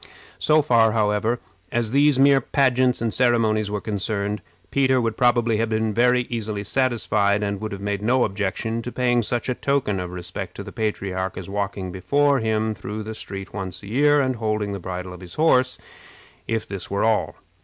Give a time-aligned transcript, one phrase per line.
[0.39, 1.39] So far, however,
[1.71, 6.63] as these mere pageants and ceremonies were concerned, Peter would probably have been very easily
[6.63, 10.63] satisfied, and would have made no objection to paying such a token of respect to
[10.63, 14.79] the patriarch as walking before him through the street once a year, and holding the
[14.79, 15.77] bridle of his horse,
[16.47, 17.35] if this were all.